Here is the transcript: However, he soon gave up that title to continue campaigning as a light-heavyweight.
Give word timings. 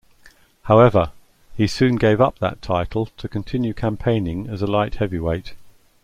However, 0.63 1.11
he 1.55 1.67
soon 1.67 1.97
gave 1.97 2.19
up 2.19 2.39
that 2.39 2.63
title 2.63 3.05
to 3.17 3.29
continue 3.29 3.75
campaigning 3.75 4.47
as 4.49 4.63
a 4.63 4.65
light-heavyweight. 4.65 5.53